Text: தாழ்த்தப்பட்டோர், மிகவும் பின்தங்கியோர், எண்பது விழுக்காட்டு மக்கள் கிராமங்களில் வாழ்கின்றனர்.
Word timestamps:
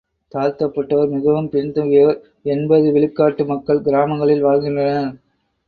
தாழ்த்தப்பட்டோர், 0.31 1.09
மிகவும் 1.09 1.49
பின்தங்கியோர், 1.49 2.17
எண்பது 2.45 2.89
விழுக்காட்டு 2.91 3.45
மக்கள் 3.45 3.81
கிராமங்களில் 3.81 4.41
வாழ்கின்றனர். 4.41 5.11